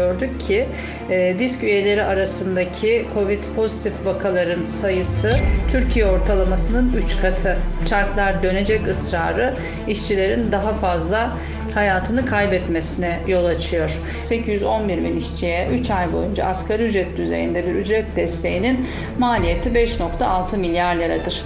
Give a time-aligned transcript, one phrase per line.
[0.00, 0.66] gördük ki
[1.10, 5.36] e, disk üyeleri arasındaki COVID pozitif vakaların sayısı
[5.70, 7.58] Türkiye ortalamasının 3 katı.
[7.88, 9.54] Çarklar dönecek ısrarı
[9.88, 11.36] işçilerin daha fazla
[11.74, 13.98] hayatını kaybetmesine yol açıyor.
[14.24, 18.86] 811 bin işçiye 3 ay boyunca asgari ücret düzeyinde bir ücret desteğinin
[19.18, 21.42] maliyeti 5.6 milyar liradır.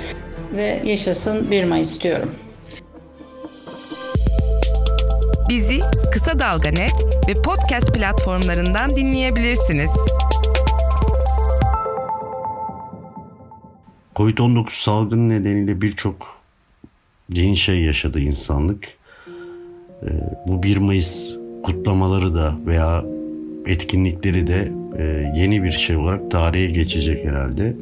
[0.57, 2.31] Ve yaşasın 1 Mayıs diyorum.
[5.51, 5.81] Bizi
[6.13, 6.95] Kısa Dalga Net
[7.29, 9.91] ve podcast platformlarından dinleyebilirsiniz.
[14.17, 16.15] Covid-19 salgını nedeniyle birçok
[17.33, 18.89] yeni şey yaşadı insanlık.
[20.03, 20.07] Ee,
[20.47, 23.05] bu 1 Mayıs kutlamaları da veya
[23.67, 25.03] etkinlikleri de e,
[25.41, 27.77] yeni bir şey olarak tarihe geçecek herhalde.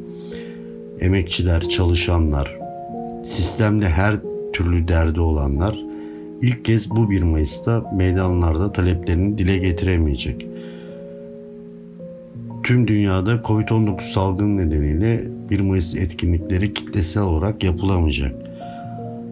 [1.01, 2.57] Emekçiler, çalışanlar,
[3.25, 4.15] sistemde her
[4.53, 5.88] türlü derdi olanlar
[6.41, 10.47] ilk kez bu 1 Mayıs'ta meydanlarda taleplerini dile getiremeyecek.
[12.63, 18.35] Tüm dünyada Covid-19 salgını nedeniyle 1 Mayıs etkinlikleri kitlesel olarak yapılamayacak.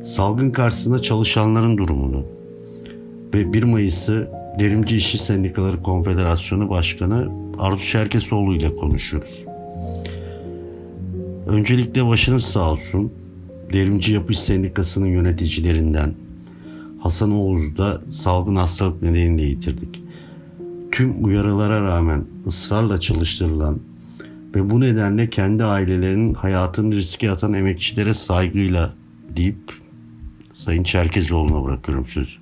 [0.03, 2.25] Salgın karşısında çalışanların durumunu
[3.33, 7.27] ve 1 Mayıs'ı Derimci İşçi Sendikaları Konfederasyonu Başkanı
[7.59, 9.43] Arzu Şerkesoğlu ile konuşuyoruz.
[11.47, 13.11] Öncelikle başınız sağ olsun.
[13.73, 16.13] Derimci Yapış Sendikası'nın yöneticilerinden
[17.07, 20.03] Hasan Oğuz'u da salgın hastalık nedeniyle yitirdik.
[20.91, 23.79] Tüm uyarılara rağmen ısrarla çalıştırılan
[24.55, 28.93] ve bu nedenle kendi ailelerinin hayatını riske atan emekçilere saygıyla
[29.35, 29.73] deyip
[30.53, 32.37] Sayın Çerkezoğlu'na bırakıyorum sözü.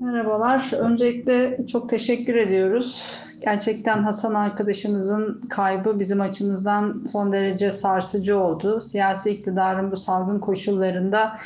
[0.00, 0.72] Merhabalar.
[0.78, 3.18] Öncelikle çok teşekkür ediyoruz.
[3.40, 8.80] Gerçekten Hasan arkadaşımızın kaybı bizim açımızdan son derece sarsıcı oldu.
[8.80, 11.38] Siyasi iktidarın bu salgın koşullarında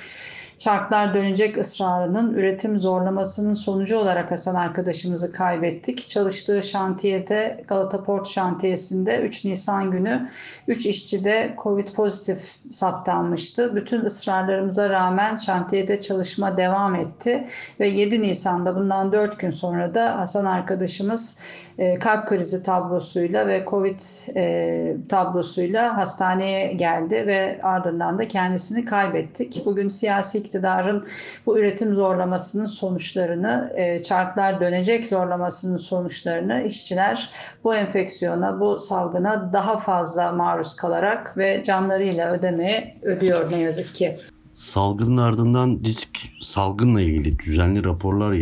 [0.58, 6.08] çarklar dönecek ısrarının üretim zorlamasının sonucu olarak Hasan arkadaşımızı kaybettik.
[6.08, 10.28] Çalıştığı şantiyede Galata Port şantiyesinde 3 Nisan günü
[10.68, 13.76] 3 işçi de Covid pozitif saptanmıştı.
[13.76, 17.46] Bütün ısrarlarımıza rağmen şantiyede çalışma devam etti
[17.80, 21.38] ve 7 Nisan'da bundan 4 gün sonra da Hasan arkadaşımız
[21.78, 24.00] e, kalp krizi tablosuyla ve Covid
[24.36, 29.62] e, tablosuyla hastaneye geldi ve ardından da kendisini kaybettik.
[29.66, 31.06] Bugün siyasi iktidarın
[31.46, 37.30] bu üretim zorlamasının sonuçlarını, e, çarklar dönecek zorlamasının sonuçlarını işçiler
[37.64, 44.18] bu enfeksiyona, bu salgına daha fazla maruz kalarak ve canlarıyla ödemeye ödüyor ne yazık ki.
[44.54, 48.32] Salgının ardından risk salgınla ilgili düzenli raporlar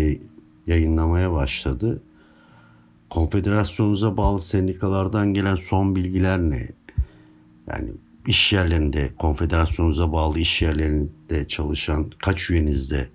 [0.67, 2.03] yayınlamaya başladı.
[3.13, 6.69] Konfederasyonunuza bağlı sendikalardan gelen son bilgiler ne?
[7.69, 7.89] Yani
[8.27, 13.09] iş yerlerinde, konfederasyonunuza bağlı iş yerlerinde çalışan kaç üyenizde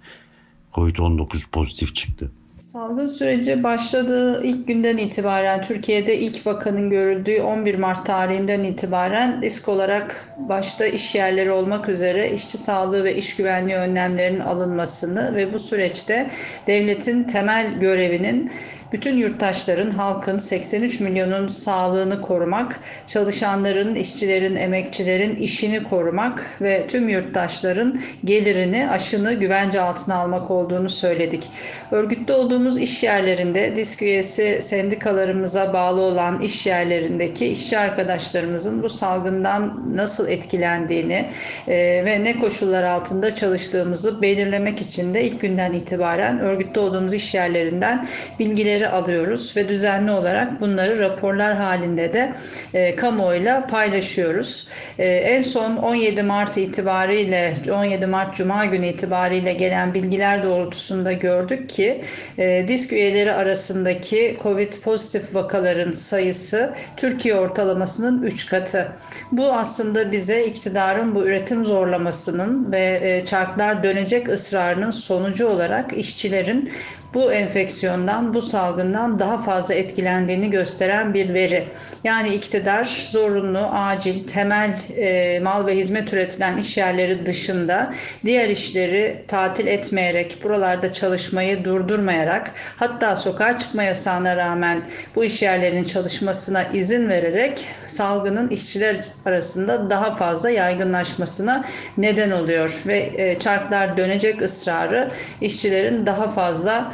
[0.74, 2.32] COVID-19 pozitif çıktı?
[2.62, 9.70] Salgın süreci başladığı ilk günden itibaren Türkiye'de ilk vakanın görüldüğü 11 Mart tarihinden itibaren risk
[9.70, 15.60] olarak başta iş yerleri olmak üzere işçi sağlığı ve iş güvenliği önlemlerinin alınmasını ve bu
[15.60, 16.30] süreçte
[16.68, 18.52] devletin temel görevinin
[18.92, 28.02] bütün yurttaşların, halkın 83 milyonun sağlığını korumak, çalışanların, işçilerin, emekçilerin işini korumak ve tüm yurttaşların
[28.26, 31.50] gelirini, aşını güvence altına almak olduğunu söyledik.
[31.92, 39.84] Örgütte olduğumuz iş yerlerinde disk üyesi sendikalarımıza bağlı olan iş yerlerindeki işçi arkadaşlarımızın bu salgından
[39.96, 41.26] nasıl etkilendiğini
[41.68, 47.34] e, ve ne koşullar altında çalıştığımızı belirlemek için de ilk günden itibaren örgütte olduğumuz iş
[47.34, 48.08] yerlerinden
[48.40, 52.34] bilgileri bilgileri alıyoruz ve düzenli olarak bunları raporlar halinde de
[52.74, 54.68] e, kamuoyuyla paylaşıyoruz.
[55.00, 61.70] E, en son 17 Mart itibariyle 17 Mart Cuma günü itibariyle gelen bilgiler doğrultusunda gördük
[61.70, 62.02] ki
[62.38, 68.88] e, disk üyeleri arasındaki COVID pozitif vakaların sayısı Türkiye ortalamasının 3 katı.
[69.32, 76.72] Bu aslında bize iktidarın bu üretim zorlamasının ve e, çarklar dönecek ısrarının sonucu olarak işçilerin
[77.14, 81.68] bu enfeksiyondan, bu salgından daha fazla etkilendiğini gösteren bir veri.
[82.04, 87.94] Yani iktidar zorunlu, acil, temel e, mal ve hizmet üretilen iş yerleri dışında
[88.26, 94.82] diğer işleri tatil etmeyerek, buralarda çalışmayı durdurmayarak, hatta sokağa çıkma yasağına rağmen
[95.16, 101.66] bu iş yerlerinin çalışmasına izin vererek salgının işçiler arasında daha fazla yaygınlaşmasına
[101.98, 105.12] neden oluyor ve e, çarklar dönecek ısrarı
[105.42, 106.94] işçilerin daha fazla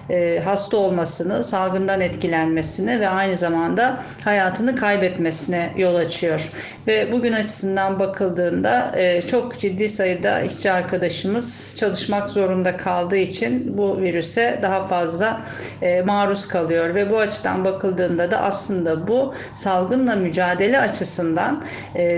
[0.11, 6.51] e, hasta olmasını, salgından etkilenmesini ve aynı zamanda hayatını kaybetmesine yol açıyor.
[6.87, 14.01] Ve bugün açısından bakıldığında e, çok ciddi sayıda işçi arkadaşımız çalışmak zorunda kaldığı için bu
[14.01, 15.41] virüse daha fazla
[15.81, 21.63] e, maruz kalıyor ve bu açıdan bakıldığında da aslında bu salgınla mücadele açısından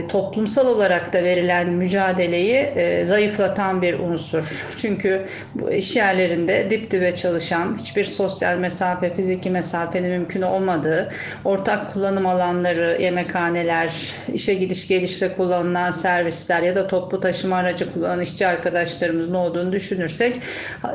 [0.09, 2.69] toplumsal olarak da verilen mücadeleyi
[3.05, 4.65] zayıflatan bir unsur.
[4.77, 5.25] Çünkü
[5.55, 11.11] bu iş yerlerinde dip dibe çalışan, hiçbir sosyal mesafe, fiziki mesafenin mümkün olmadığı,
[11.45, 13.93] ortak kullanım alanları, yemekhaneler,
[14.33, 20.35] işe gidiş gelişte kullanılan servisler ya da toplu taşıma aracı kullanan işçi arkadaşlarımızın olduğunu düşünürsek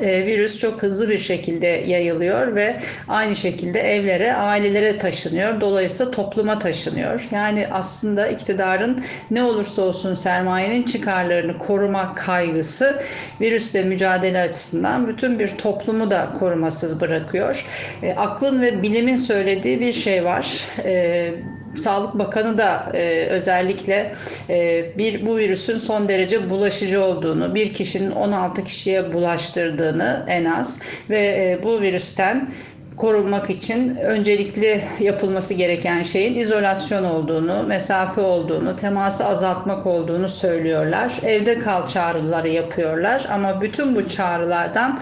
[0.00, 5.60] e, virüs çok hızlı bir şekilde yayılıyor ve aynı şekilde evlere, ailelere taşınıyor.
[5.60, 7.28] Dolayısıyla topluma taşınıyor.
[7.30, 13.02] Yani aslında iktidarın ne olursa olsun sermayenin çıkarlarını koruma kaygısı
[13.40, 16.32] virüsle mücadele açısından bütün bir toplumu da
[16.68, 17.66] korumasız bırakıyor.
[18.02, 20.64] E, aklın ve bilimin söylediği bir şey var.
[20.84, 21.34] E,
[21.76, 24.14] Sağlık Bakanı da e, özellikle
[24.50, 30.80] e, bir bu virüsün son derece bulaşıcı olduğunu, bir kişinin 16 kişiye bulaştırdığını en az
[31.10, 32.48] ve e, bu virüsten
[32.98, 41.12] korunmak için öncelikli yapılması gereken şeyin izolasyon olduğunu, mesafe olduğunu, teması azaltmak olduğunu söylüyorlar.
[41.24, 45.00] Evde kal çağrıları yapıyorlar ama bütün bu çağrılardan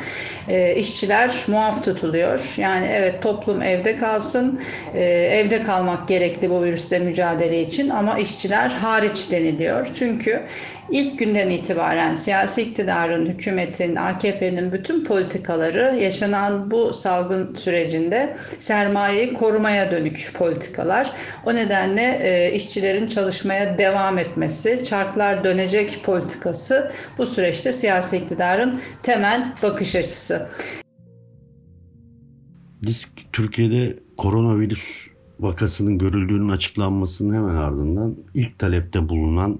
[0.48, 2.54] e, işçiler muaf tutuluyor.
[2.56, 4.60] Yani evet toplum evde kalsın,
[4.94, 9.86] e, evde kalmak gerekli bu virüsle mücadele için ama işçiler hariç deniliyor.
[9.94, 10.42] Çünkü
[10.90, 17.54] ilk günden itibaren siyasi iktidarın, hükümetin, AKP'nin bütün politikaları yaşanan bu salgın
[17.86, 21.12] sürecinde sermayeyi korumaya dönük politikalar.
[21.44, 29.54] O nedenle e, işçilerin çalışmaya devam etmesi, çarklar dönecek politikası bu süreçte siyasi iktidarın temel
[29.62, 30.48] bakış açısı.
[32.82, 35.06] Biz Türkiye'de koronavirüs
[35.40, 39.58] vakasının görüldüğünün açıklanmasının hemen ardından ilk talepte bulunan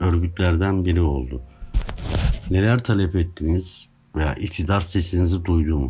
[0.00, 1.42] örgütlerden biri oldu.
[2.50, 5.88] Neler talep ettiniz veya iktidar sesinizi duydu mu?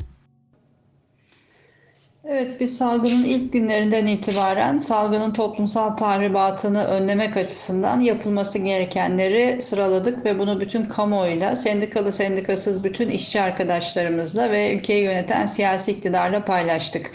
[2.31, 10.39] Evet, biz salgının ilk günlerinden itibaren salgının toplumsal tahribatını önlemek açısından yapılması gerekenleri sıraladık ve
[10.39, 17.11] bunu bütün kamuoyuyla, sendikalı sendikasız bütün işçi arkadaşlarımızla ve ülkeyi yöneten siyasi iktidarla paylaştık.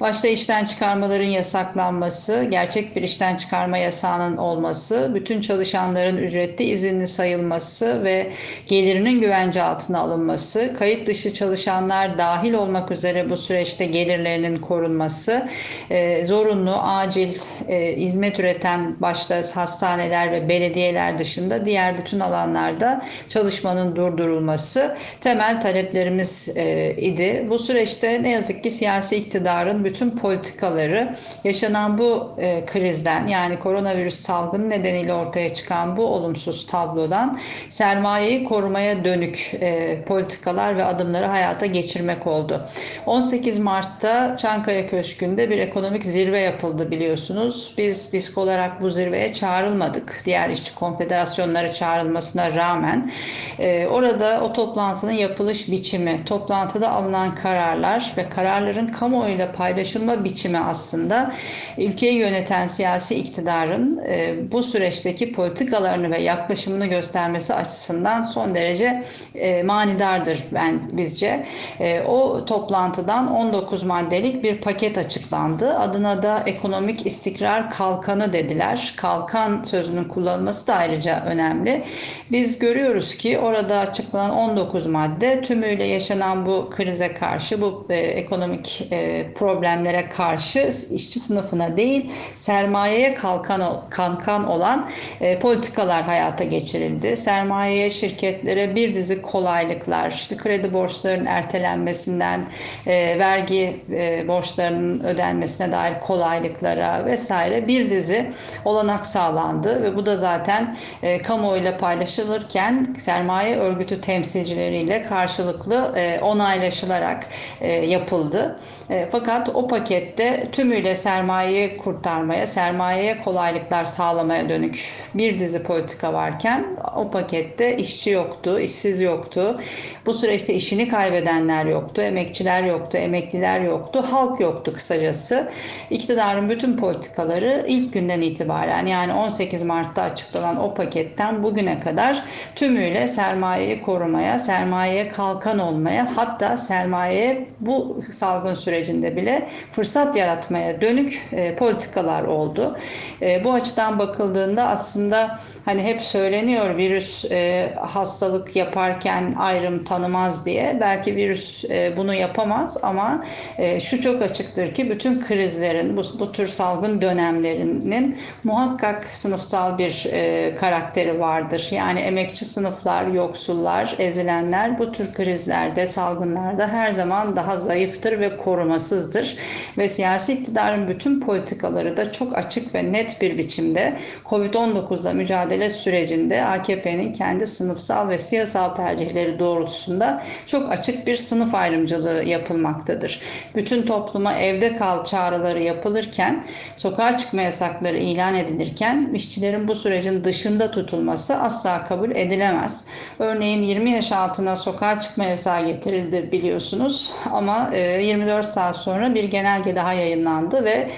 [0.00, 8.04] Başta işten çıkarmaların yasaklanması, gerçek bir işten çıkarma yasağının olması, bütün çalışanların ücretli izinli sayılması
[8.04, 8.32] ve
[8.66, 15.48] gelirinin güvence altına alınması, kayıt dışı çalışanlar dahil olmak üzere bu süreçte gelirlerinin korunması,
[15.90, 17.28] e, zorunlu, acil
[17.68, 26.48] e, hizmet üreten başta hastaneler ve belediyeler dışında diğer bütün alanlarda çalışmanın durdurulması temel taleplerimiz
[26.56, 27.46] e, idi.
[27.48, 34.14] Bu süreçte ne yazık ki siyasi iktidarın bütün politikaları yaşanan bu e, krizden yani koronavirüs
[34.14, 37.38] salgını nedeniyle ortaya çıkan bu olumsuz tablodan
[37.68, 42.68] sermayeyi korumaya dönük e, politikalar ve adımları hayata geçirmek oldu.
[43.06, 47.74] 18 Mart'ta Çankaya Köşkü'nde bir ekonomik zirve yapıldı biliyorsunuz.
[47.78, 50.22] Biz disk olarak bu zirveye çağrılmadık.
[50.24, 53.10] Diğer işçi konfederasyonları çağrılmasına rağmen
[53.58, 61.34] e, orada o toplantının yapılış biçimi, toplantıda alınan kararlar ve kararların kamuoyuyla paylaşılma biçimi aslında
[61.78, 69.04] ülkeyi yöneten siyasi iktidarın e, bu süreçteki politikalarını ve yaklaşımını göstermesi açısından son derece
[69.34, 71.46] e, manidardır ben bizce.
[71.80, 75.78] E, o toplantıdan 19 maddelik bir paket açıklandı.
[75.78, 78.94] Adına da ekonomik istikrar kalkanı dediler.
[78.96, 81.84] Kalkan sözünün kullanılması da ayrıca önemli.
[82.30, 88.88] Biz görüyoruz ki orada açıklanan 19 madde tümüyle yaşanan bu krize karşı, bu e, ekonomik
[88.90, 97.16] e, problemlere karşı işçi sınıfına değil sermayeye kalkan kalkan olan e, politikalar hayata geçirildi.
[97.16, 102.46] Sermayeye, şirketlere bir dizi kolaylıklar, işte kredi borçlarının ertelenmesinden
[102.86, 108.32] e, vergi e, borçlarının ödenmesine dair kolaylıklara vesaire bir dizi
[108.64, 117.26] olanak sağlandı ve bu da zaten e, kamuoyuyla paylaşılırken sermaye örgütü temsilcileriyle karşılıklı e, onaylaşılarak
[117.60, 118.58] e, yapıldı.
[118.90, 126.66] E, fakat o pakette tümüyle sermayeyi kurtarmaya, sermayeye kolaylıklar sağlamaya dönük bir dizi politika varken
[126.96, 129.60] o pakette işçi yoktu, işsiz yoktu.
[130.06, 134.04] Bu süreçte işini kaybedenler yoktu, emekçiler yoktu, emekliler yoktu.
[134.10, 135.48] halk yoktu kısacası.
[135.90, 143.08] İktidarın bütün politikaları ilk günden itibaren yani 18 Mart'ta açıklanan o paketten bugüne kadar tümüyle
[143.08, 151.54] sermayeyi korumaya, sermayeye kalkan olmaya hatta sermayeye bu salgın sürecinde bile fırsat yaratmaya dönük e,
[151.56, 152.78] politikalar oldu.
[153.22, 160.78] E, bu açıdan bakıldığında aslında hani hep söyleniyor virüs e, hastalık yaparken ayrım tanımaz diye.
[160.80, 163.24] Belki virüs e, bunu yapamaz ama
[163.58, 170.06] e, şu çok açıktır ki bütün krizlerin, bu, bu tür salgın dönemlerinin muhakkak sınıfsal bir
[170.12, 171.68] e, karakteri vardır.
[171.70, 178.36] Yani emekçi sınıflar, yoksullar, ezilenler bu tür krizlerde, salgınlarda her zaman daha zayıftır ve
[178.68, 179.36] korumasızdır.
[179.78, 186.44] Ve siyasi iktidarın bütün politikaları da çok açık ve net bir biçimde Covid-19'la mücadele sürecinde
[186.44, 193.20] AKP'nin kendi sınıfsal ve siyasal tercihleri doğrultusunda çok açık bir sınıf ayrımcılığı yapılmaktadır.
[193.54, 196.44] Bütün topluma evde kal çağrıları yapılırken,
[196.76, 202.84] sokağa çıkma yasakları ilan edilirken işçilerin bu sürecin dışında tutulması asla kabul edilemez.
[203.18, 209.24] Örneğin 20 yaş altına sokağa çıkma yasağı getirildi biliyorsunuz ama 24 e, saat sonra bir
[209.24, 210.88] genelge daha yayınlandı ve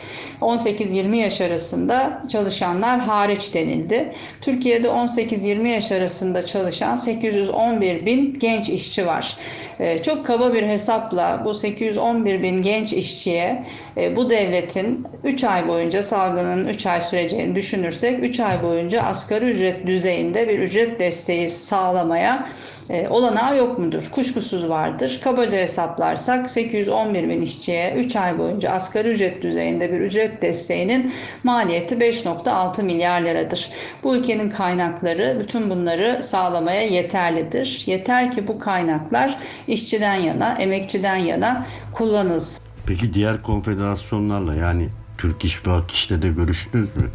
[0.40, 4.12] 18-20 yaş arasında çalışanlar hariç denildi.
[4.40, 9.36] Türkiye'de 18-20 yaş arasında çalışan 811 bin genç işçi var.
[9.80, 13.64] Ee, çok kaba bir hesapla bu 811 bin genç işçiye
[13.96, 19.44] e, bu devletin 3 ay boyunca salgının 3 ay süreceğini düşünürsek 3 ay boyunca asgari
[19.44, 22.48] ücret düzeyinde bir ücret desteği sağlamaya
[22.90, 24.10] e, olanağı yok mudur?
[24.14, 25.20] Kuşkusuz vardır.
[25.24, 31.12] Kabaca hesaplarsak 811 bin işçiye 3 ay boyunca asgari ücret düzeyinde bir ücret desteğinin
[31.44, 33.70] maliyeti 5.6 milyar liradır.
[34.02, 37.82] Bu ülkenin kaynakları bütün bunları sağlamaya yeterlidir.
[37.86, 39.38] Yeter ki bu kaynaklar
[39.70, 42.64] işçiden yana, emekçiden yana kullanılsın.
[42.86, 47.10] Peki diğer konfederasyonlarla yani Türk İş ve Ak İş'te de görüştünüz mü?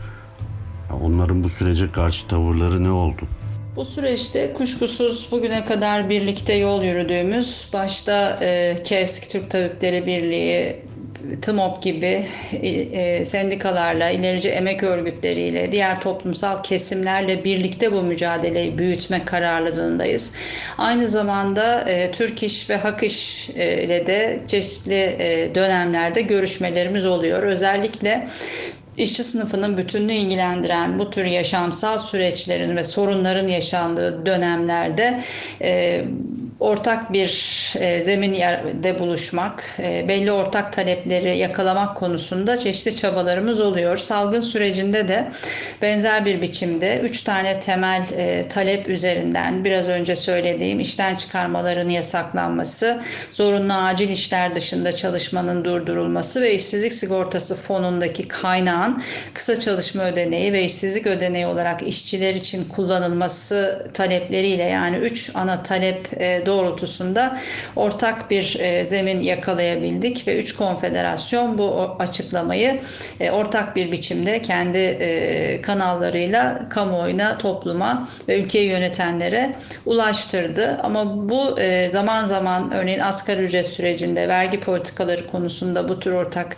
[1.04, 3.28] Onların bu sürece karşı tavırları ne oldu?
[3.76, 10.82] Bu süreçte kuşkusuz bugüne kadar birlikte yol yürüdüğümüz başta e, KESK, Türk Tabipleri Birliği,
[11.41, 19.25] TMOP gibi e, e, sendikalarla, ilerici emek örgütleriyle, diğer toplumsal kesimlerle birlikte bu mücadeleyi büyütme
[19.25, 20.32] kararlılığındayız.
[20.77, 27.05] Aynı zamanda e, Türk İş ve Hak İş e, ile de çeşitli e, dönemlerde görüşmelerimiz
[27.05, 27.44] oluyor.
[27.44, 28.27] Özellikle
[28.98, 35.24] işçi sınıfının bütününü ilgilendiren bu tür yaşamsal süreçlerin ve sorunların yaşandığı dönemlerde
[35.62, 36.03] e,
[36.60, 37.30] ortak bir
[37.76, 43.98] e, zemin yerde buluşmak, e, belli ortak talepleri yakalamak konusunda çeşitli çabalarımız oluyor.
[43.98, 45.32] Salgın sürecinde de
[45.82, 53.02] benzer bir biçimde üç tane temel e, talep üzerinden biraz önce söylediğim işten çıkarmaların yasaklanması,
[53.32, 60.64] zorunlu acil işler dışında çalışmanın durdurulması ve işsizlik sigortası fonundaki kaynağın kısa çalışma ödeneği ve
[60.64, 67.40] işsizlik ödeneği olarak işçiler için kullanılması talepleriyle yani üç ana talep e, doğrultusunda
[67.75, 72.82] ortak bir e, zemin yakalayabildik ve üç konfederasyon bu açıklamayı
[73.20, 80.80] e, ortak bir biçimde kendi e, kanallarıyla kamuoyuna, topluma ve ülkeyi yönetenlere ulaştırdı.
[80.84, 86.58] Ama bu zaman zaman örneğin asgari ücret sürecinde vergi politikaları konusunda bu tür ortak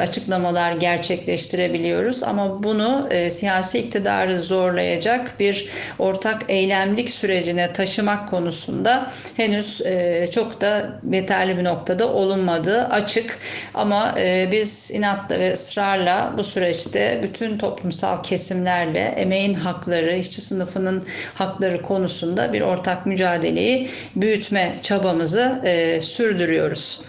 [0.00, 2.22] açıklamalar gerçekleştirebiliyoruz.
[2.22, 11.00] Ama bunu siyasi iktidarı zorlayacak bir ortak eylemlik sürecine taşımak konusunda henüz e, çok da
[11.10, 13.38] yeterli bir noktada olunmadığı açık.
[13.74, 21.04] Ama e, biz inatla ve ısrarla bu süreçte bütün toplumsal kesimlerle emeğin hakları, işçi sınıfının
[21.34, 27.00] hakları konusunda bir ortak mücadeleyi büyütme çabamızı e, sürdürüyoruz.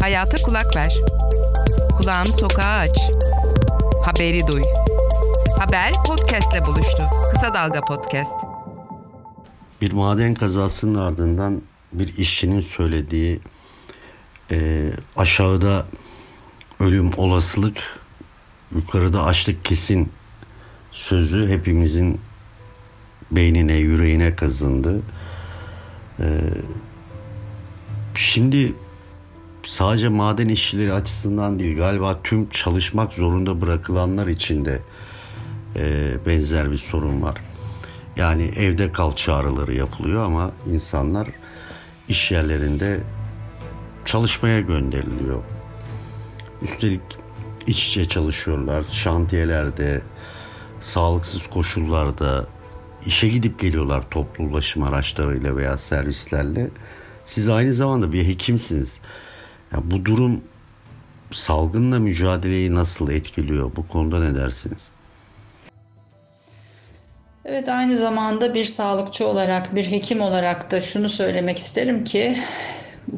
[0.00, 0.94] Hayata kulak ver.
[1.98, 2.98] Kulağını sokağa aç.
[4.04, 4.62] Haberi duy.
[5.58, 7.02] Haber podcastle buluştu.
[7.32, 8.51] Kısa Dalga Podcast.
[9.82, 11.62] Bir maden kazasının ardından
[11.92, 13.40] bir işçinin söylediği
[14.50, 15.86] e, aşağıda
[16.80, 17.98] ölüm olasılık
[18.74, 20.12] yukarıda açlık kesin
[20.92, 22.20] sözü hepimizin
[23.30, 25.02] beynine yüreğine kazındı.
[26.20, 26.40] E,
[28.14, 28.74] şimdi
[29.66, 34.82] sadece maden işçileri açısından değil galiba tüm çalışmak zorunda bırakılanlar için de
[35.76, 37.51] e, benzer bir sorun var.
[38.16, 41.28] Yani evde kal çağrıları yapılıyor ama insanlar
[42.08, 43.00] iş yerlerinde
[44.04, 45.42] çalışmaya gönderiliyor.
[46.62, 47.00] Üstelik
[47.66, 48.84] iç içe çalışıyorlar.
[48.90, 50.02] Şantiyelerde,
[50.80, 52.46] sağlıksız koşullarda
[53.06, 56.70] işe gidip geliyorlar toplu ulaşım araçlarıyla veya servislerle.
[57.24, 59.00] Siz aynı zamanda bir hekimsiniz.
[59.72, 60.40] Ya bu durum
[61.30, 63.70] salgınla mücadeleyi nasıl etkiliyor?
[63.76, 64.90] Bu konuda ne dersiniz?
[67.44, 72.36] Evet aynı zamanda bir sağlıkçı olarak, bir hekim olarak da şunu söylemek isterim ki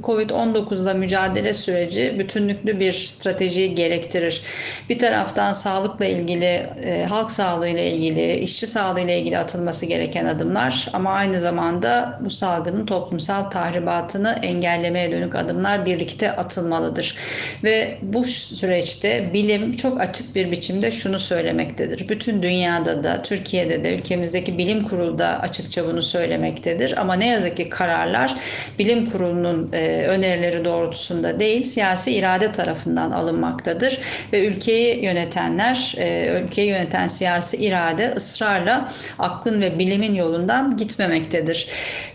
[0.02, 4.42] Covid-19'la mücadele süreci bütünlüklü bir stratejiyi gerektirir.
[4.88, 10.26] Bir taraftan sağlıkla ilgili, e, halk sağlığı ile ilgili, işçi sağlığı ile ilgili atılması gereken
[10.26, 17.16] adımlar ama aynı zamanda bu salgının toplumsal tahribatını engellemeye dönük adımlar birlikte atılmalıdır.
[17.64, 22.08] Ve bu süreçte bilim çok açık bir biçimde şunu söylemektedir.
[22.08, 27.00] Bütün dünyada da, Türkiye'de de, ülkemizdeki bilim kurulu da açıkça bunu söylemektedir.
[27.00, 28.34] Ama ne yazık ki kararlar
[28.78, 33.98] bilim kurulunun e, önerileri doğrultusunda değil siyasi irade tarafından alınmaktadır
[34.32, 41.68] ve ülkeyi yönetenler e, ülkeyi yöneten siyasi irade ısrarla aklın ve bilimin yolundan gitmemektedir.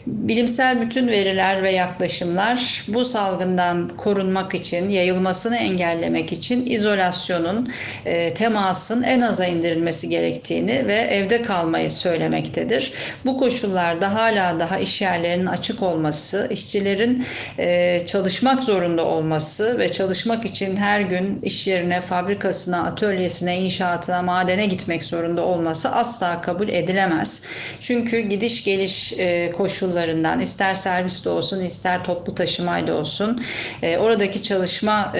[0.07, 7.71] Bilimsel bütün veriler ve yaklaşımlar bu salgından korunmak için, yayılmasını engellemek için izolasyonun,
[8.05, 12.93] e, temasın en aza indirilmesi gerektiğini ve evde kalmayı söylemektedir.
[13.25, 17.25] Bu koşullarda hala daha iş yerlerinin açık olması, işçilerin
[17.59, 24.65] e, çalışmak zorunda olması ve çalışmak için her gün iş yerine, fabrikasına, atölyesine, inşaatına, madene
[24.65, 27.41] gitmek zorunda olması asla kabul edilemez.
[27.81, 33.43] Çünkü gidiş geliş e, koşullarından ister serviste olsun ister toplu taşımayla olsun
[33.81, 35.13] e, oradaki çalışma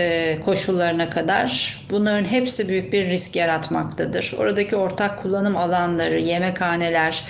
[0.46, 4.34] koşullarına kadar bunların hepsi büyük bir risk yaratmaktadır.
[4.38, 7.24] Oradaki ortak kullanım alanları, yemekhaneler,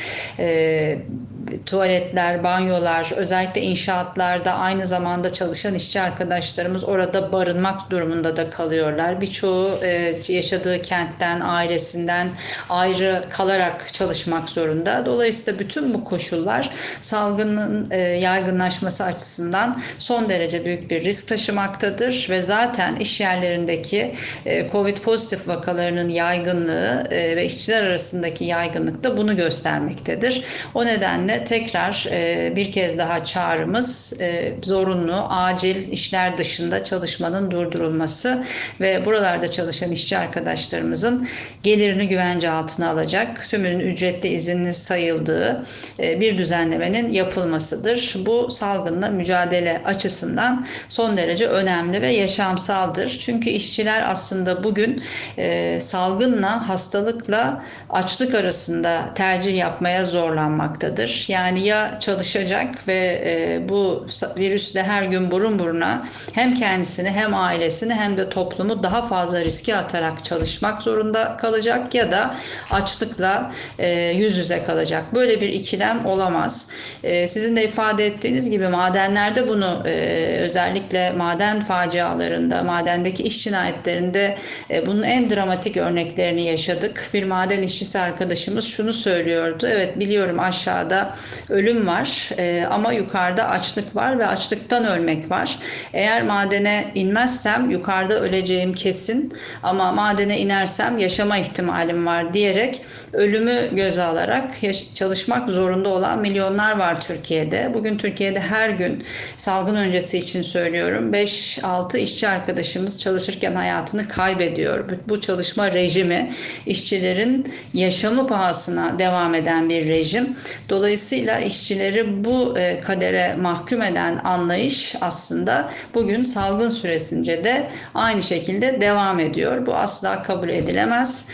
[1.66, 9.22] tuvaletler, banyolar, özellikle inşaatlarda aynı zamanda çalışan işçi arkadaşlarımız orada barınmak durumunda da kalıyorlar.
[9.22, 12.28] Birçoğu e, yaşadığı kentten, ailesinden
[12.70, 15.06] ayrı kalarak çalışmak zorunda.
[15.06, 22.42] Dolayısıyla bütün bu koşullar salgının e, yaygınlaşması açısından son derece büyük bir risk taşımaktadır ve
[22.42, 24.16] zaten iş yerlerindeki
[24.46, 30.44] e, COVID pozitif vakalarının yaygınlığı e, ve işçiler arasındaki yaygınlık da bunu göstermektedir.
[30.74, 38.44] O nedenle tekrar e, bir kez daha çağrımız e, zorunlu, acil işler dışında çalışmanın durdurulması
[38.82, 41.28] ve buralarda çalışan işçi arkadaşlarımızın
[41.64, 45.66] gelirini güvence altına alacak, tümünün ücretli izinli sayıldığı
[46.00, 48.16] e, bir düzenlemenin yapılmasıdır.
[48.26, 53.18] Bu salgınla mücadele açısından son derece önemli ve yaşamsaldır.
[53.20, 55.04] Çünkü işçiler aslında bugün
[55.38, 61.19] e, salgınla, hastalıkla açlık arasında tercih yapmaya zorlanmaktadır.
[61.28, 64.06] Yani ya çalışacak ve e, bu
[64.38, 69.76] virüsle her gün burun buruna hem kendisini hem ailesini hem de toplumu daha fazla riske
[69.76, 72.36] atarak çalışmak zorunda kalacak ya da
[72.72, 75.04] açlıkla e, yüz yüze kalacak.
[75.16, 76.68] Böyle bir ikilem olamaz.
[77.04, 79.92] E, sizin de ifade ettiğiniz gibi madenlerde bunu e,
[80.40, 84.38] özellikle maden facialarında, madendeki iş cinayetlerinde
[84.72, 87.10] e, bunun en dramatik örneklerini yaşadık.
[87.14, 89.68] Bir maden işçisi arkadaşımız şunu söylüyordu.
[89.68, 91.09] Evet biliyorum aşağıda
[91.50, 95.60] ölüm var e, ama yukarıda açlık var ve açlıktan ölmek var.
[95.94, 102.82] Eğer madene inmezsem yukarıda öleceğim kesin ama madene inersem yaşama ihtimalim var diyerek
[103.14, 104.52] ölümü göze alarak
[104.96, 107.72] çalışmak zorunda olan milyonlar var Türkiye'de.
[107.74, 109.04] Bugün Türkiye'de her gün
[109.38, 114.90] salgın öncesi için söylüyorum 5-6 işçi arkadaşımız çalışırken hayatını kaybediyor.
[115.08, 116.34] Bu çalışma rejimi
[116.66, 120.38] işçilerin yaşamı pahasına devam eden bir rejim.
[120.70, 120.99] Dolayısıyla
[121.46, 129.20] işçileri bu e, kadere mahkum eden anlayış aslında bugün salgın süresince de aynı şekilde devam
[129.20, 129.66] ediyor.
[129.66, 131.28] Bu asla kabul edilemez.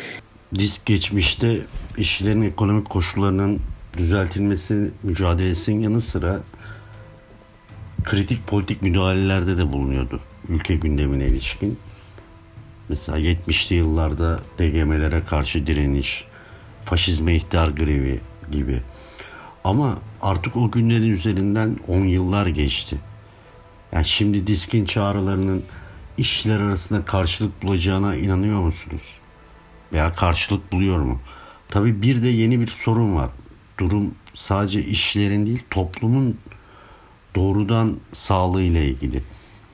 [0.56, 1.62] Disk geçmişte
[1.98, 3.60] işçilerin ekonomik koşullarının
[3.98, 6.40] düzeltilmesi mücadelesinin yanı sıra
[8.04, 11.80] kritik politik müdahalelerde de bulunuyordu ülke gündemine ilişkin.
[12.90, 16.26] Mesela 70'li yıllarda DGM'lere karşı direniş,
[16.84, 18.20] faşizme ihtiyar grevi
[18.52, 18.82] gibi.
[19.66, 22.98] Ama artık o günlerin üzerinden 10 yıllar geçti.
[23.92, 25.64] Yani şimdi diskin çağrılarının
[26.18, 29.04] işçiler arasında karşılık bulacağına inanıyor musunuz?
[29.94, 31.20] Veya karşılık buluyor mu?
[31.70, 33.30] Tabii bir de yeni bir sorun var.
[33.80, 36.38] Durum sadece işçilerin değil toplumun
[37.36, 39.24] doğrudan sağlığı ile ilgili.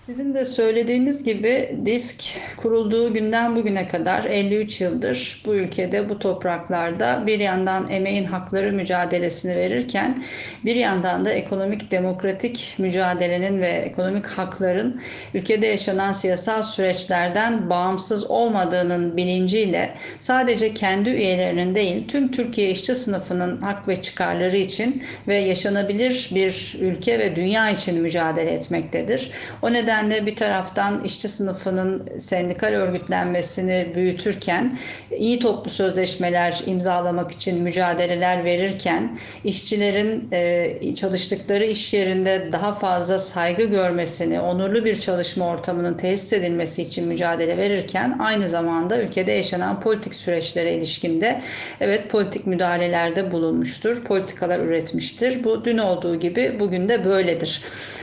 [0.06, 2.24] Sizin de söylediğiniz gibi disk
[2.58, 9.56] kurulduğu günden bugüne kadar 53 yıldır bu ülkede bu topraklarda bir yandan emeğin hakları mücadelesini
[9.56, 10.24] verirken
[10.66, 15.02] bir yandan da ekonomik demokratik mücadelenin ve ekonomik hakların
[15.34, 23.62] ülkede yaşanan siyasal süreçlerden bağımsız olmadığının bilinciyle sadece kendi üyelerinin değil tüm Türkiye işçi sınıfının
[23.62, 29.32] hak ve çıkarları için ve yaşanabilir bir ülke ve dünya için mücadele etmektedir.
[29.62, 34.78] O nedenle nedenle bir taraftan işçi sınıfının sendikal örgütlenmesini büyütürken,
[35.18, 43.64] iyi toplu sözleşmeler imzalamak için mücadeleler verirken, işçilerin e, çalıştıkları iş yerinde daha fazla saygı
[43.64, 50.16] görmesini, onurlu bir çalışma ortamının tesis edilmesi için mücadele verirken, aynı zamanda ülkede yaşanan politik
[50.16, 51.42] süreçlere ilişkinde
[51.80, 55.44] evet politik müdahalelerde bulunmuştur, politikalar üretmiştir.
[55.44, 57.62] Bu dün olduğu gibi bugün de böyledir.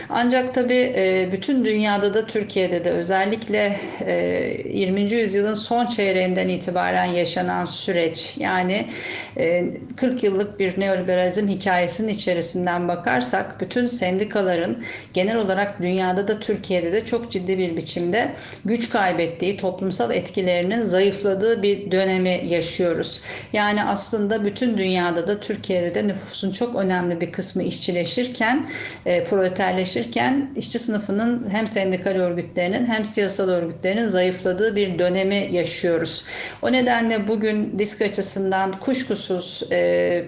[0.08, 3.76] Ancak tabii e, bütün dünyada da Türkiye'de de özellikle
[4.64, 5.00] 20.
[5.00, 8.86] E, yüzyılın son çeyreğinden itibaren yaşanan süreç yani
[9.96, 16.92] 40 e, yıllık bir neoliberalizm hikayesinin içerisinden bakarsak bütün sendikaların genel olarak dünyada da Türkiye'de
[16.92, 18.32] de çok ciddi bir biçimde
[18.64, 23.20] güç kaybettiği, toplumsal etkilerinin zayıfladığı bir dönemi yaşıyoruz.
[23.52, 28.66] Yani aslında bütün dünyada da Türkiye'de de nüfusun çok önemli bir kısmı işçileşirken,
[29.04, 36.24] proleterleşirken gelişirken işçi sınıfının hem sendikal örgütlerinin hem siyasal örgütlerinin zayıfladığı bir dönemi yaşıyoruz.
[36.62, 40.24] O nedenle bugün disk açısından kuşkusuz e,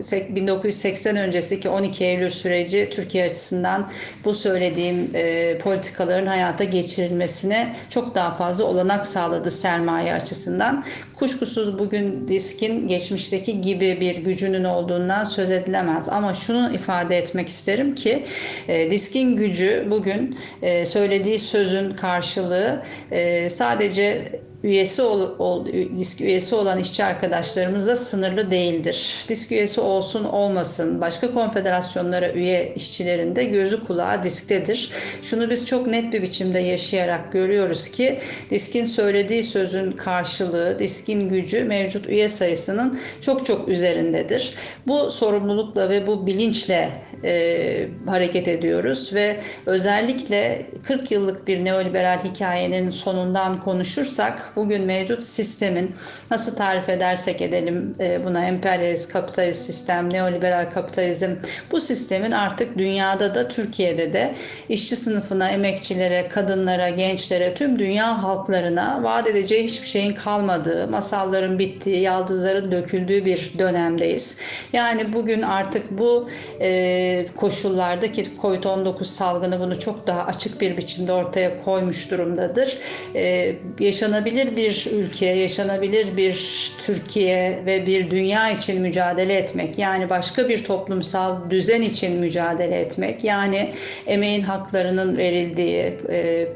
[0.00, 3.90] 1980 öncesi ki 12 Eylül süreci Türkiye açısından
[4.24, 10.84] bu söylediğim e, politikaların hayata geçirilmesine çok daha fazla olanak sağladı sermaye açısından.
[11.16, 16.08] Kuşkusuz bugün diskin geçmişteki gibi bir gücünün olduğundan söz edilemez.
[16.08, 18.24] Ama şunu ifade etmek isterim ki
[18.68, 25.66] e, diskin gücü bugün e, söylediği sözün karşılığı e, sadece üyesi ol, ol,
[25.96, 29.24] disk üyesi olan işçi arkadaşlarımızla sınırlı değildir.
[29.28, 34.90] Disk üyesi olsun olmasın başka konfederasyonlara üye işçilerin de gözü kulağı disktedir.
[35.22, 38.18] Şunu biz çok net bir biçimde yaşayarak görüyoruz ki
[38.50, 44.54] diskin söylediği sözün karşılığı, diskin gücü mevcut üye sayısının çok çok üzerindedir.
[44.86, 46.90] Bu sorumlulukla ve bu bilinçle
[47.24, 55.94] e, hareket ediyoruz ve özellikle 40 yıllık bir neoliberal hikayenin sonundan konuşursak bugün mevcut sistemin
[56.30, 61.30] nasıl tarif edersek edelim e, buna emperyalist kapitalist sistem, neoliberal kapitalizm
[61.72, 64.34] bu sistemin artık dünyada da Türkiye'de de
[64.68, 72.00] işçi sınıfına, emekçilere, kadınlara, gençlere, tüm dünya halklarına vaat edeceği hiçbir şeyin kalmadığı, masalların bittiği,
[72.00, 74.36] yaldızların döküldüğü bir dönemdeyiz.
[74.72, 76.28] Yani bugün artık bu
[76.60, 82.78] e, koşullarda ki COVID-19 salgını bunu çok daha açık bir biçimde ortaya koymuş durumdadır.
[83.14, 90.10] E, yaşanabilir yaşanabilir bir ülke, yaşanabilir bir Türkiye ve bir dünya için mücadele etmek, yani
[90.10, 93.74] başka bir toplumsal düzen için mücadele etmek, yani
[94.06, 96.48] emeğin haklarının verildiği, e,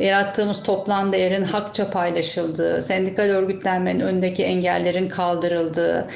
[0.00, 6.06] yarattığımız toplam değerin hakça paylaşıldığı, sendikal örgütlenmenin önündeki engellerin kaldırıldığı,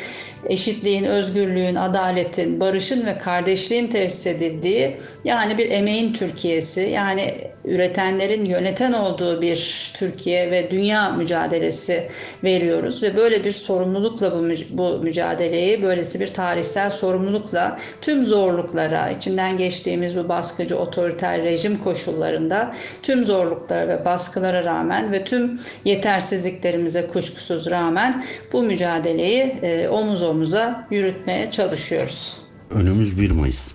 [0.48, 8.92] eşitliğin, özgürlüğün, adaletin, barışın ve kardeşliğin tesis edildiği yani bir emeğin Türkiye'si yani üretenlerin yöneten
[8.92, 12.08] olduğu bir Türkiye ve dünya mücadelesi
[12.44, 19.58] veriyoruz ve böyle bir sorumlulukla bu, bu mücadeleyi böylesi bir tarihsel sorumlulukla tüm zorluklara içinden
[19.58, 27.70] geçtiğimiz bu baskıcı otoriter rejim koşullarında tüm zorluklara ve baskılara rağmen ve tüm yetersizliklerimize kuşkusuz
[27.70, 32.38] rağmen bu mücadeleyi e, omuz omuza yürütmeye çalışıyoruz.
[32.70, 33.72] Önümüz 1 Mayıs.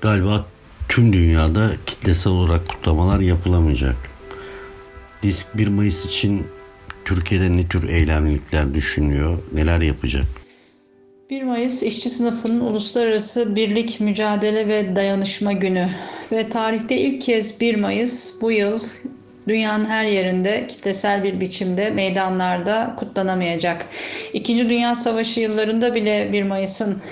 [0.00, 0.46] Galiba
[0.90, 3.96] tüm dünyada kitlesel olarak kutlamalar yapılamayacak.
[5.22, 6.46] Disk 1 Mayıs için
[7.04, 10.24] Türkiye'de ne tür eylemlilikler düşünüyor, neler yapacak?
[11.30, 15.88] 1 Mayıs işçi sınıfının uluslararası birlik, mücadele ve dayanışma günü
[16.32, 18.80] ve tarihte ilk kez 1 Mayıs bu yıl
[19.48, 23.86] dünyanın her yerinde kitlesel bir biçimde meydanlarda kutlanamayacak.
[24.32, 27.02] İkinci Dünya Savaşı yıllarında bile 1 Mayıs'ın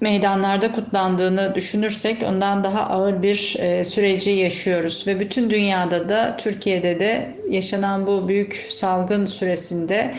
[0.00, 5.06] meydanlarda kutlandığını düşünürsek ondan daha ağır bir e, süreci yaşıyoruz.
[5.06, 10.14] Ve bütün dünyada da Türkiye'de de yaşanan bu büyük salgın süresinde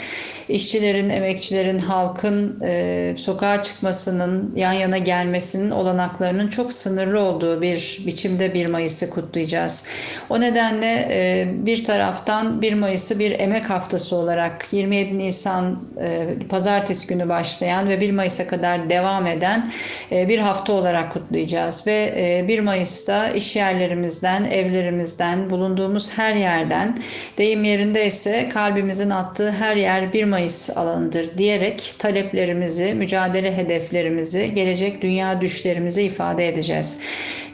[0.49, 8.53] işçilerin, emekçilerin, halkın e, sokağa çıkmasının, yan yana gelmesinin olanaklarının çok sınırlı olduğu bir biçimde
[8.53, 9.83] 1 Mayıs'ı kutlayacağız.
[10.29, 17.07] O nedenle e, bir taraftan 1 Mayıs'ı bir emek haftası olarak 27 Nisan e, pazartesi
[17.07, 19.71] günü başlayan ve 1 Mayıs'a kadar devam eden
[20.11, 26.97] e, bir hafta olarak kutlayacağız ve e, 1 Mayıs'ta iş yerlerimizden, evlerimizden, bulunduğumuz her yerden
[27.37, 34.53] deyim yerinde ise kalbimizin attığı her yer 1 Mayıs Mayıs alanıdır diyerek taleplerimizi, mücadele hedeflerimizi,
[34.53, 36.99] gelecek dünya düşlerimizi ifade edeceğiz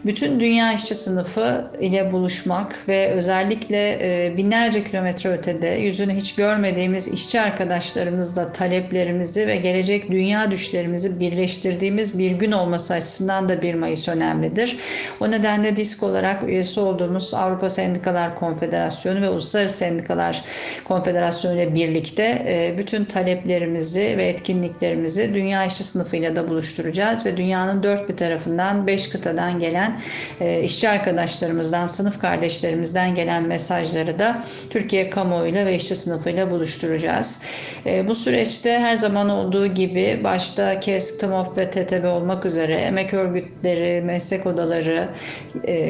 [0.05, 7.07] bütün dünya işçi sınıfı ile buluşmak ve özellikle e, binlerce kilometre ötede yüzünü hiç görmediğimiz
[7.07, 14.07] işçi arkadaşlarımızla taleplerimizi ve gelecek dünya düşlerimizi birleştirdiğimiz bir gün olması açısından da 1 Mayıs
[14.07, 14.77] önemlidir.
[15.19, 20.43] O nedenle disk olarak üyesi olduğumuz Avrupa Sendikalar Konfederasyonu ve Uluslararası Sendikalar
[20.85, 27.83] Konfederasyonu ile birlikte e, bütün taleplerimizi ve etkinliklerimizi dünya işçi sınıfıyla da buluşturacağız ve dünyanın
[27.83, 30.01] dört bir tarafından beş kıtadan gelen
[30.39, 37.39] e, işçi arkadaşlarımızdan, sınıf kardeşlerimizden gelen mesajları da Türkiye kamuoyuyla ve işçi sınıfıyla buluşturacağız.
[37.85, 43.13] E, bu süreçte her zaman olduğu gibi başta KESK, TMOP ve TTB olmak üzere emek
[43.13, 45.09] örgütleri, meslek odaları,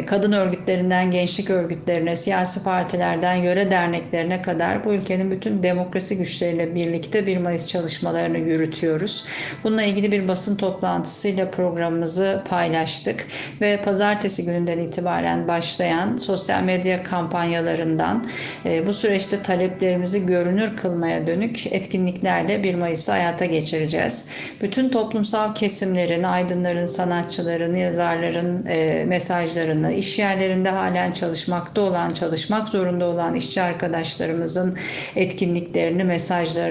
[0.05, 7.27] kadın örgütlerinden gençlik örgütlerine, siyasi partilerden yöre derneklerine kadar bu ülkenin bütün demokrasi güçleriyle birlikte
[7.27, 9.25] 1 Mayıs çalışmalarını yürütüyoruz.
[9.63, 13.27] Bununla ilgili bir basın toplantısıyla programımızı paylaştık
[13.61, 18.23] ve pazartesi gününden itibaren başlayan sosyal medya kampanyalarından
[18.65, 24.25] e, bu süreçte taleplerimizi görünür kılmaya dönük etkinliklerle 1 Mayıs'ı hayata geçireceğiz.
[24.61, 33.05] Bütün toplumsal kesimlerin, aydınların, sanatçıların, yazarların e, mesajlarını, iş yerlerinde halen çalışmakta olan, çalışmak zorunda
[33.05, 34.77] olan işçi arkadaşlarımızın
[35.15, 36.62] etkinliklerini, mesajlarını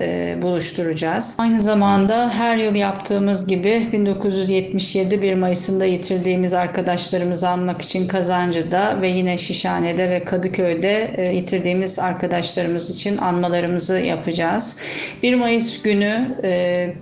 [0.00, 1.34] e, buluşturacağız.
[1.38, 9.08] Aynı zamanda her yıl yaptığımız gibi 1977 1 Mayıs'ında yitirdiğimiz arkadaşlarımızı anmak için Kazancı'da ve
[9.08, 14.78] yine Şişhane'de ve Kadıköy'de e, yitirdiğimiz arkadaşlarımız için anmalarımızı yapacağız.
[15.22, 16.92] 1 Mayıs günü e,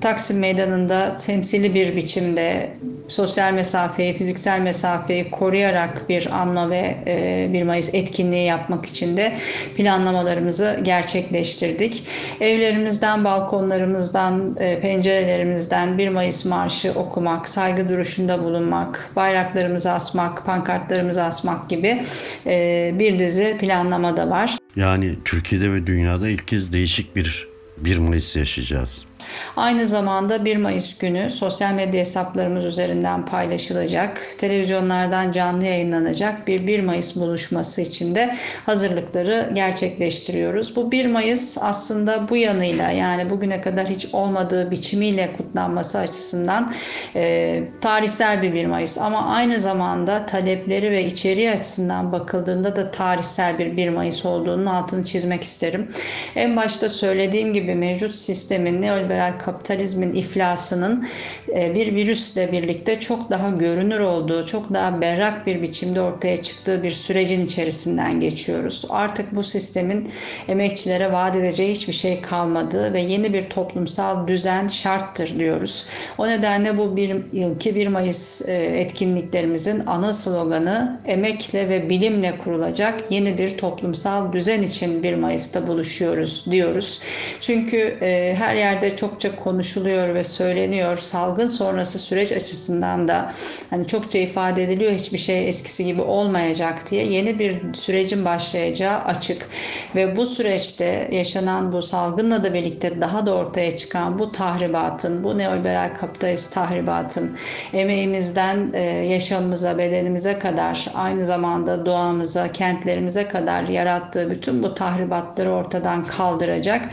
[0.00, 2.70] Taksim Meydanı'nda temsili bir biçimde
[3.08, 9.38] sosyal mesafeyi, fiziksel mesafeyi koruyarak bir anma ve e, 1 Mayıs etkinliği yapmak için de
[9.76, 12.04] planlamalarımızı gerçekleştirdik.
[12.40, 21.70] Evlerimizden, balkonlarımızdan, e, pencerelerimizden 1 Mayıs marşı okumak, saygı duruşunda bulunmak, bayraklarımızı asmak, pankartlarımızı asmak
[21.70, 22.02] gibi
[22.46, 24.58] e, bir dizi planlama da var.
[24.76, 29.07] Yani Türkiye'de ve dünyada ilk kez değişik bir 1 Mayıs yaşayacağız.
[29.56, 36.80] Aynı zamanda 1 Mayıs günü sosyal medya hesaplarımız üzerinden paylaşılacak, televizyonlardan canlı yayınlanacak bir 1
[36.80, 38.36] Mayıs buluşması için de
[38.66, 40.76] hazırlıkları gerçekleştiriyoruz.
[40.76, 46.74] Bu 1 Mayıs aslında bu yanıyla yani bugüne kadar hiç olmadığı biçimiyle kutlanması açısından
[47.16, 53.58] e, tarihsel bir 1 Mayıs ama aynı zamanda talepleri ve içeriği açısından bakıldığında da tarihsel
[53.58, 55.88] bir 1 Mayıs olduğunun altını çizmek isterim.
[56.36, 61.06] En başta söylediğim gibi mevcut sistemin neoliberal neoliberal kapitalizmin iflasının
[61.54, 66.82] e, bir virüsle birlikte çok daha görünür olduğu, çok daha berrak bir biçimde ortaya çıktığı
[66.82, 68.84] bir sürecin içerisinden geçiyoruz.
[68.88, 70.10] Artık bu sistemin
[70.48, 75.84] emekçilere vaat edeceği hiçbir şey kalmadı ve yeni bir toplumsal düzen şarttır diyoruz.
[76.18, 83.00] O nedenle bu bir yılki 1 Mayıs e, etkinliklerimizin ana sloganı emekle ve bilimle kurulacak
[83.10, 87.00] yeni bir toplumsal düzen için 1 Mayıs'ta buluşuyoruz diyoruz.
[87.40, 90.96] Çünkü e, her yerde çok çokça konuşuluyor ve söyleniyor.
[90.96, 93.32] Salgın sonrası süreç açısından da
[93.70, 99.48] hani çokça ifade ediliyor hiçbir şey eskisi gibi olmayacak diye yeni bir sürecin başlayacağı açık.
[99.94, 105.38] Ve bu süreçte yaşanan bu salgınla da birlikte daha da ortaya çıkan bu tahribatın, bu
[105.38, 107.36] neoliberal kapitalist tahribatın
[107.72, 116.04] emeğimizden e, yaşamımıza, bedenimize kadar aynı zamanda doğamıza, kentlerimize kadar yarattığı bütün bu tahribatları ortadan
[116.04, 116.88] kaldıracak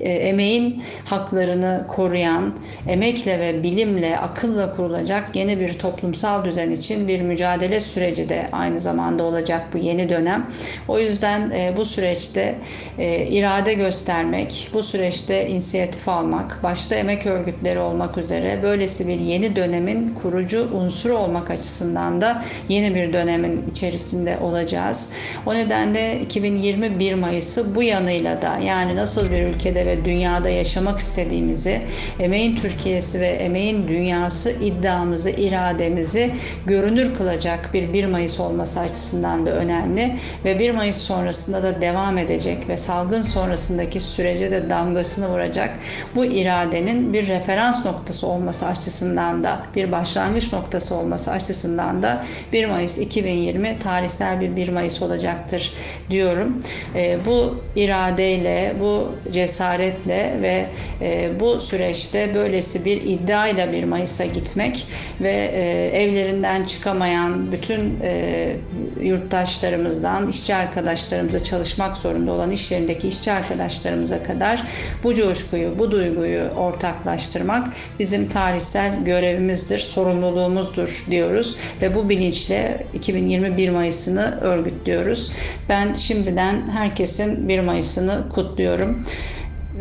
[0.00, 2.54] e, emeğin haklarını haklarını koruyan,
[2.88, 8.80] emekle ve bilimle, akılla kurulacak yeni bir toplumsal düzen için bir mücadele süreci de aynı
[8.80, 10.46] zamanda olacak bu yeni dönem.
[10.88, 12.54] O yüzden e, bu süreçte
[12.98, 19.56] e, irade göstermek, bu süreçte inisiyatif almak, başta emek örgütleri olmak üzere böylesi bir yeni
[19.56, 25.10] dönemin kurucu unsuru olmak açısından da yeni bir dönemin içerisinde olacağız.
[25.46, 31.31] O nedenle 2021 Mayıs'ı bu yanıyla da yani nasıl bir ülkede ve dünyada yaşamak istediğimiz
[31.32, 31.82] ülkemizi,
[32.18, 36.30] emeğin Türkiye'si ve emeğin dünyası iddiamızı, irademizi
[36.66, 42.18] görünür kılacak bir 1 Mayıs olması açısından da önemli ve 1 Mayıs sonrasında da devam
[42.18, 45.78] edecek ve salgın sonrasındaki sürece de damgasını vuracak
[46.14, 52.66] bu iradenin bir referans noktası olması açısından da bir başlangıç noktası olması açısından da 1
[52.66, 55.72] Mayıs 2020 tarihsel bir 1 Mayıs olacaktır
[56.10, 56.60] diyorum.
[56.94, 60.66] E, bu iradeyle, bu cesaretle ve
[61.00, 64.86] e, bu süreçte böylesi bir iddiayla bir Mayıs'a gitmek
[65.20, 65.62] ve e,
[66.02, 68.56] evlerinden çıkamayan bütün e,
[69.00, 74.62] yurttaşlarımızdan işçi arkadaşlarımıza çalışmak zorunda olan iş yerindeki işçi arkadaşlarımıza kadar
[75.04, 77.66] bu coşkuyu, bu duyguyu ortaklaştırmak
[77.98, 85.32] bizim tarihsel görevimizdir, sorumluluğumuzdur diyoruz ve bu bilinçle 2021 Mayıs'ını örgütlüyoruz.
[85.68, 89.04] Ben şimdiden herkesin 1 Mayıs'ını kutluyorum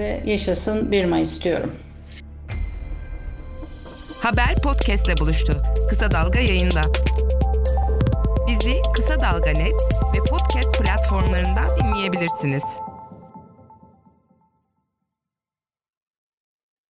[0.01, 1.71] ve yaşasın 1 Mayıs diyorum.
[4.21, 5.63] Haber podcastle buluştu.
[5.89, 6.81] Kısa Dalga yayında.
[8.47, 9.73] Bizi Kısa Dalga Net
[10.13, 12.63] ve podcast platformlarından dinleyebilirsiniz.